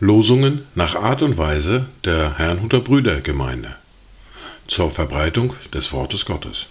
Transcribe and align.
Losungen 0.00 0.66
nach 0.74 0.96
Art 0.96 1.22
und 1.22 1.38
Weise 1.38 1.86
der 2.04 2.38
Herrnhuter 2.38 2.80
Brüdergemeinde 2.80 3.76
zur 4.66 4.90
Verbreitung 4.90 5.54
des 5.72 5.92
Wortes 5.92 6.24
Gottes. 6.24 6.66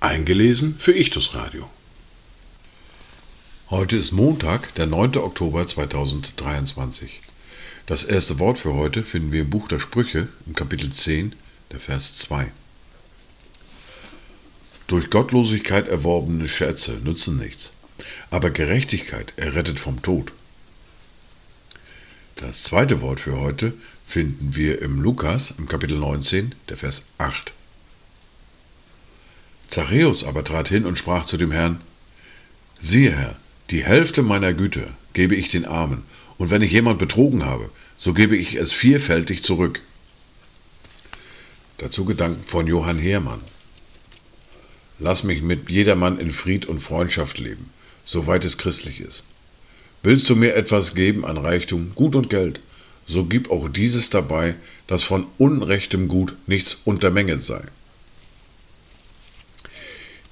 Eingelesen 0.00 0.76
für 0.78 0.92
Ichtus 0.92 1.34
Radio. 1.34 1.70
Heute 3.70 3.96
ist 3.96 4.12
Montag, 4.12 4.74
der 4.74 4.86
9. 4.86 5.16
Oktober 5.16 5.66
2023. 5.66 7.22
Das 7.86 8.04
erste 8.04 8.38
Wort 8.38 8.58
für 8.58 8.74
heute 8.74 9.02
finden 9.02 9.32
wir 9.32 9.42
im 9.42 9.50
Buch 9.50 9.68
der 9.68 9.80
Sprüche 9.80 10.28
im 10.46 10.54
Kapitel 10.54 10.92
10, 10.92 11.34
der 11.70 11.80
Vers 11.80 12.16
2. 12.16 12.50
Durch 14.86 15.10
Gottlosigkeit 15.10 15.88
erworbene 15.88 16.48
Schätze 16.48 16.92
nützen 17.02 17.38
nichts, 17.38 17.72
aber 18.30 18.50
Gerechtigkeit 18.50 19.32
errettet 19.36 19.80
vom 19.80 20.02
Tod. 20.02 20.32
Das 22.36 22.62
zweite 22.64 23.00
Wort 23.00 23.20
für 23.20 23.38
heute 23.40 23.72
finden 24.06 24.56
wir 24.56 24.82
im 24.82 25.00
Lukas 25.00 25.54
im 25.56 25.68
Kapitel 25.68 25.98
19, 25.98 26.54
der 26.68 26.76
Vers 26.76 27.02
8. 27.18 27.52
Zachäus 29.70 30.24
aber 30.24 30.44
trat 30.44 30.68
hin 30.68 30.84
und 30.84 30.98
sprach 30.98 31.24
zu 31.24 31.36
dem 31.36 31.52
Herrn, 31.52 31.80
Siehe 32.80 33.12
Herr, 33.12 33.36
die 33.70 33.84
Hälfte 33.84 34.22
meiner 34.22 34.52
Güter 34.52 34.88
gebe 35.14 35.34
ich 35.34 35.50
den 35.50 35.64
Armen, 35.64 36.02
und 36.36 36.50
wenn 36.50 36.62
ich 36.62 36.72
jemand 36.72 36.98
betrogen 36.98 37.44
habe, 37.44 37.70
so 37.96 38.12
gebe 38.12 38.36
ich 38.36 38.56
es 38.56 38.72
vierfältig 38.72 39.44
zurück. 39.44 39.80
Dazu 41.78 42.04
Gedanken 42.04 42.44
von 42.44 42.66
Johann 42.66 42.98
Heermann. 42.98 43.40
Lass 45.02 45.24
mich 45.24 45.42
mit 45.42 45.68
jedermann 45.68 46.20
in 46.20 46.30
Fried 46.30 46.66
und 46.66 46.78
Freundschaft 46.78 47.38
leben, 47.38 47.70
soweit 48.04 48.44
es 48.44 48.56
christlich 48.56 49.00
ist. 49.00 49.24
Willst 50.04 50.30
du 50.30 50.36
mir 50.36 50.54
etwas 50.54 50.94
geben 50.94 51.24
an 51.24 51.38
Reichtum, 51.38 51.90
Gut 51.96 52.14
und 52.14 52.30
Geld, 52.30 52.60
so 53.08 53.24
gib 53.24 53.50
auch 53.50 53.68
dieses 53.68 54.10
dabei, 54.10 54.54
dass 54.86 55.02
von 55.02 55.26
unrechtem 55.38 56.06
Gut 56.06 56.34
nichts 56.46 56.78
untermenget 56.84 57.42
sei. 57.42 57.62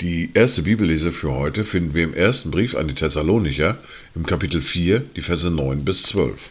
Die 0.00 0.30
erste 0.34 0.62
Bibellese 0.62 1.12
für 1.12 1.30
heute 1.30 1.62
finden 1.62 1.94
wir 1.94 2.02
im 2.02 2.12
ersten 2.12 2.50
Brief 2.50 2.74
an 2.74 2.88
die 2.88 2.94
Thessalonicher 2.94 3.78
im 4.16 4.26
Kapitel 4.26 4.62
4, 4.62 4.98
die 5.14 5.22
Verse 5.22 5.48
9 5.48 5.84
bis 5.84 6.02
12. 6.02 6.50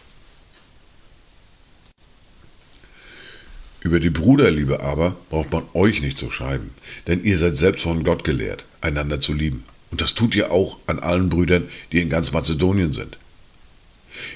Über 3.86 4.00
die 4.00 4.10
Bruderliebe 4.10 4.80
aber 4.80 5.14
braucht 5.30 5.52
man 5.52 5.62
euch 5.72 6.02
nicht 6.02 6.18
zu 6.18 6.28
schreiben, 6.28 6.72
denn 7.06 7.22
ihr 7.22 7.38
seid 7.38 7.56
selbst 7.56 7.84
von 7.84 8.02
Gott 8.02 8.24
gelehrt, 8.24 8.64
einander 8.80 9.20
zu 9.20 9.32
lieben. 9.32 9.62
Und 9.92 10.00
das 10.00 10.14
tut 10.14 10.34
ihr 10.34 10.50
auch 10.50 10.78
an 10.88 10.98
allen 10.98 11.28
Brüdern, 11.28 11.68
die 11.92 12.00
in 12.02 12.10
ganz 12.10 12.32
Mazedonien 12.32 12.92
sind. 12.92 13.16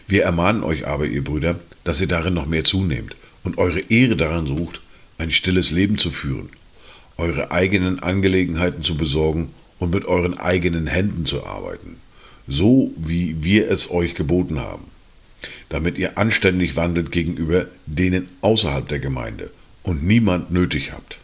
Wir 0.06 0.22
ermahnen 0.22 0.62
euch 0.62 0.86
aber, 0.86 1.06
ihr 1.06 1.24
Brüder, 1.24 1.58
dass 1.82 2.00
ihr 2.00 2.06
darin 2.06 2.34
noch 2.34 2.46
mehr 2.46 2.62
zunehmt 2.62 3.16
und 3.42 3.58
eure 3.58 3.80
Ehre 3.80 4.14
daran 4.14 4.46
sucht, 4.46 4.82
ein 5.18 5.32
stilles 5.32 5.72
Leben 5.72 5.98
zu 5.98 6.12
führen, 6.12 6.50
eure 7.16 7.50
eigenen 7.50 7.98
Angelegenheiten 7.98 8.84
zu 8.84 8.96
besorgen 8.96 9.48
und 9.80 9.92
mit 9.92 10.04
euren 10.04 10.38
eigenen 10.38 10.86
Händen 10.86 11.26
zu 11.26 11.44
arbeiten, 11.44 11.96
so 12.46 12.92
wie 12.96 13.42
wir 13.42 13.68
es 13.68 13.90
euch 13.90 14.14
geboten 14.14 14.60
haben, 14.60 14.84
damit 15.68 15.98
ihr 15.98 16.18
anständig 16.18 16.76
wandelt 16.76 17.12
gegenüber 17.12 17.66
denen 17.86 18.28
außerhalb 18.40 18.88
der 18.88 18.98
Gemeinde 18.98 19.50
und 19.82 20.02
niemand 20.02 20.50
nötig 20.50 20.92
habt. 20.92 21.18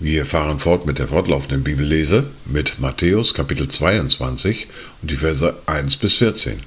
Wir 0.00 0.26
fahren 0.26 0.58
fort 0.58 0.86
mit 0.86 0.98
der 0.98 1.08
fortlaufenden 1.08 1.64
Bibellese 1.64 2.26
mit 2.44 2.78
Matthäus 2.78 3.32
Kapitel 3.32 3.68
22 3.68 4.66
und 5.00 5.10
die 5.10 5.16
Verse 5.16 5.56
1 5.66 5.96
bis 5.96 6.14
14. 6.14 6.60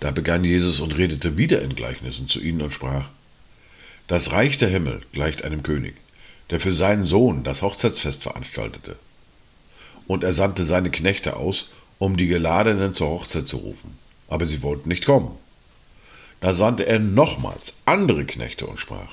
Da 0.00 0.10
begann 0.10 0.44
Jesus 0.44 0.80
und 0.80 0.96
redete 0.96 1.36
wieder 1.36 1.62
in 1.62 1.76
Gleichnissen 1.76 2.26
zu 2.26 2.40
ihnen 2.40 2.62
und 2.62 2.72
sprach, 2.72 3.06
Das 4.08 4.32
Reich 4.32 4.58
der 4.58 4.70
Himmel 4.70 5.02
gleicht 5.12 5.42
einem 5.42 5.62
König, 5.62 5.94
der 6.50 6.58
für 6.58 6.74
seinen 6.74 7.04
Sohn 7.04 7.44
das 7.44 7.62
Hochzeitsfest 7.62 8.22
veranstaltete. 8.22 8.96
Und 10.06 10.24
er 10.24 10.32
sandte 10.32 10.64
seine 10.64 10.90
Knechte 10.90 11.36
aus, 11.36 11.70
um 11.98 12.16
die 12.16 12.26
Geladenen 12.26 12.94
zur 12.94 13.08
Hochzeit 13.08 13.48
zu 13.48 13.56
rufen, 13.56 13.98
aber 14.28 14.46
sie 14.46 14.62
wollten 14.62 14.88
nicht 14.88 15.06
kommen. 15.06 15.30
Da 16.40 16.54
sandte 16.54 16.86
er 16.86 16.98
nochmals 16.98 17.74
andere 17.86 18.24
Knechte 18.24 18.66
und 18.66 18.78
sprach, 18.78 19.12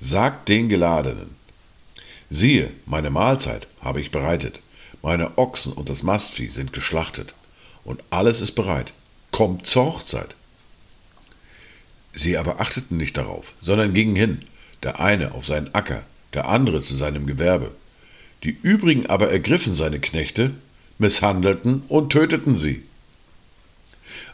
Sagt 0.00 0.48
den 0.48 0.68
Geladenen, 0.68 1.36
siehe, 2.30 2.70
meine 2.86 3.10
Mahlzeit 3.10 3.66
habe 3.80 4.00
ich 4.00 4.10
bereitet, 4.10 4.60
meine 5.02 5.38
Ochsen 5.38 5.72
und 5.72 5.88
das 5.88 6.02
Mastvieh 6.02 6.48
sind 6.48 6.72
geschlachtet, 6.72 7.34
und 7.84 8.02
alles 8.10 8.40
ist 8.40 8.52
bereit, 8.52 8.92
kommt 9.30 9.66
zur 9.66 9.86
Hochzeit. 9.86 10.34
Sie 12.14 12.38
aber 12.38 12.60
achteten 12.60 12.96
nicht 12.96 13.16
darauf, 13.16 13.52
sondern 13.60 13.94
gingen 13.94 14.16
hin, 14.16 14.42
der 14.82 15.00
eine 15.00 15.32
auf 15.32 15.46
seinen 15.46 15.74
Acker, 15.74 16.02
der 16.32 16.48
andere 16.48 16.82
zu 16.82 16.96
seinem 16.96 17.26
Gewerbe. 17.26 17.72
Die 18.44 18.56
übrigen 18.62 19.06
aber 19.06 19.30
ergriffen 19.30 19.74
seine 19.74 20.00
Knechte, 20.00 20.50
misshandelten 20.98 21.82
und 21.88 22.10
töteten 22.10 22.58
sie. 22.58 22.82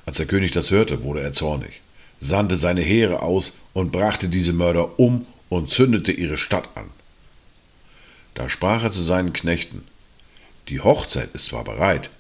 Als 0.05 0.17
der 0.17 0.27
König 0.27 0.51
das 0.51 0.71
hörte, 0.71 1.05
wurde 1.05 1.21
er 1.21 1.33
zornig, 1.33 1.81
sandte 2.21 2.57
seine 2.57 2.83
Heere 2.83 3.23
aus 3.23 3.57
und 3.73 3.93
brachte 3.93 4.29
diese 4.29 4.53
Mörder 4.53 4.99
um 4.99 5.27
und 5.49 5.71
zündete 5.71 6.13
ihre 6.13 6.37
Stadt 6.37 6.69
an. 6.75 6.87
Da 8.35 8.49
sprach 8.49 8.83
er 8.83 8.91
zu 8.91 9.03
seinen 9.03 9.33
Knechten, 9.33 9.85
die 10.69 10.81
Hochzeit 10.81 11.31
ist 11.35 11.47
zwar 11.47 11.65
bereit, 11.65 12.11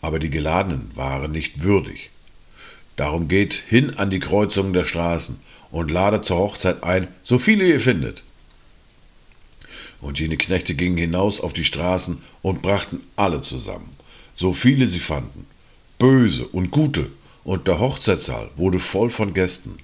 aber 0.00 0.18
die 0.18 0.30
Geladenen 0.30 0.90
waren 0.94 1.32
nicht 1.32 1.62
würdig. 1.62 2.10
Darum 2.96 3.28
geht 3.28 3.54
hin 3.54 3.96
an 3.98 4.10
die 4.10 4.20
Kreuzungen 4.20 4.72
der 4.72 4.84
Straßen 4.84 5.38
und 5.70 5.90
ladet 5.90 6.24
zur 6.24 6.38
Hochzeit 6.38 6.82
ein, 6.82 7.08
so 7.24 7.38
viele 7.38 7.66
ihr 7.66 7.80
findet. 7.80 8.22
Und 10.06 10.20
jene 10.20 10.36
Knechte 10.36 10.76
gingen 10.76 10.96
hinaus 10.96 11.40
auf 11.40 11.52
die 11.52 11.64
Straßen 11.64 12.22
und 12.40 12.62
brachten 12.62 13.00
alle 13.16 13.42
zusammen, 13.42 13.92
so 14.36 14.52
viele 14.52 14.86
sie 14.86 15.00
fanden, 15.00 15.46
böse 15.98 16.46
und 16.46 16.70
gute, 16.70 17.10
und 17.42 17.66
der 17.66 17.80
Hochzeitssaal 17.80 18.48
wurde 18.54 18.78
voll 18.78 19.10
von 19.10 19.34
Gästen. 19.34 19.78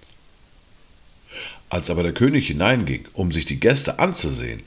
Als 1.70 1.90
aber 1.90 2.04
der 2.04 2.12
König 2.12 2.46
hineinging, 2.46 3.06
um 3.14 3.32
sich 3.32 3.46
die 3.46 3.58
Gäste 3.58 3.98
anzusehen, 3.98 4.62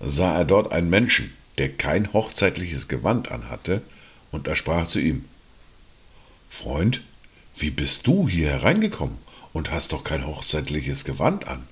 sah 0.00 0.38
er 0.38 0.44
dort 0.44 0.72
einen 0.72 0.90
Menschen, 0.90 1.32
der 1.56 1.68
kein 1.68 2.12
hochzeitliches 2.12 2.88
Gewand 2.88 3.30
anhatte, 3.30 3.82
und 4.32 4.48
er 4.48 4.56
sprach 4.56 4.88
zu 4.88 4.98
ihm, 4.98 5.24
Freund, 6.50 7.00
wie 7.56 7.70
bist 7.70 8.08
du 8.08 8.28
hier 8.28 8.48
hereingekommen 8.48 9.18
und 9.52 9.70
hast 9.70 9.92
doch 9.92 10.02
kein 10.02 10.26
hochzeitliches 10.26 11.04
Gewand 11.04 11.46
an? 11.46 11.62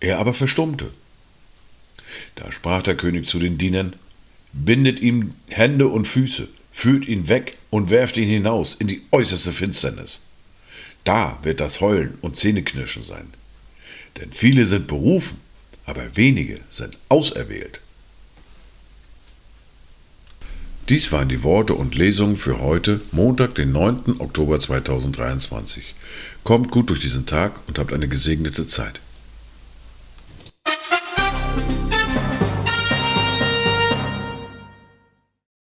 Er 0.00 0.18
aber 0.18 0.34
verstummte. 0.34 0.90
Da 2.34 2.50
sprach 2.52 2.82
der 2.82 2.96
König 2.96 3.28
zu 3.28 3.38
den 3.38 3.58
Dienern, 3.58 3.94
bindet 4.52 5.00
ihm 5.00 5.34
Hände 5.48 5.88
und 5.88 6.06
Füße, 6.06 6.48
führt 6.72 7.06
ihn 7.06 7.28
weg 7.28 7.56
und 7.70 7.90
werft 7.90 8.16
ihn 8.16 8.28
hinaus 8.28 8.74
in 8.78 8.86
die 8.86 9.02
äußerste 9.10 9.52
Finsternis. 9.52 10.20
Da 11.04 11.38
wird 11.42 11.60
das 11.60 11.80
Heulen 11.80 12.18
und 12.20 12.36
Zähneknirschen 12.36 13.02
sein. 13.02 13.28
Denn 14.20 14.32
viele 14.32 14.66
sind 14.66 14.86
berufen, 14.86 15.38
aber 15.84 16.16
wenige 16.16 16.60
sind 16.70 16.96
auserwählt. 17.08 17.80
Dies 20.88 21.12
waren 21.12 21.28
die 21.28 21.42
Worte 21.42 21.74
und 21.74 21.94
Lesungen 21.94 22.36
für 22.36 22.60
heute, 22.60 23.00
Montag, 23.12 23.54
den 23.54 23.72
9. 23.72 24.16
Oktober 24.18 24.58
2023. 24.58 25.94
Kommt 26.44 26.70
gut 26.70 26.90
durch 26.90 27.00
diesen 27.00 27.24
Tag 27.24 27.60
und 27.68 27.78
habt 27.78 27.92
eine 27.92 28.08
gesegnete 28.08 28.66
Zeit. 28.66 29.00